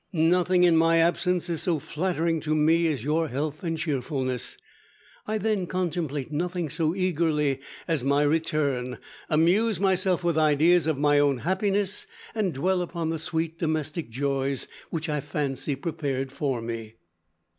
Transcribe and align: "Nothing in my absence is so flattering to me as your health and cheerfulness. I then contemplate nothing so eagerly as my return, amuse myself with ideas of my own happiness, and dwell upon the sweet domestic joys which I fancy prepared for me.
"Nothing 0.13 0.63
in 0.63 0.75
my 0.77 0.97
absence 0.97 1.47
is 1.47 1.61
so 1.61 1.77
flattering 1.77 2.39
to 2.39 2.55
me 2.55 2.87
as 2.87 3.03
your 3.03 3.27
health 3.27 3.63
and 3.63 3.77
cheerfulness. 3.77 4.57
I 5.27 5.37
then 5.37 5.67
contemplate 5.67 6.31
nothing 6.31 6.69
so 6.71 6.95
eagerly 6.95 7.59
as 7.87 8.03
my 8.03 8.23
return, 8.23 8.97
amuse 9.29 9.79
myself 9.79 10.23
with 10.23 10.39
ideas 10.39 10.87
of 10.87 10.97
my 10.97 11.19
own 11.19 11.37
happiness, 11.37 12.07
and 12.33 12.51
dwell 12.51 12.81
upon 12.81 13.11
the 13.11 13.19
sweet 13.19 13.59
domestic 13.59 14.09
joys 14.09 14.67
which 14.89 15.07
I 15.07 15.19
fancy 15.19 15.75
prepared 15.75 16.31
for 16.31 16.63
me. 16.63 16.95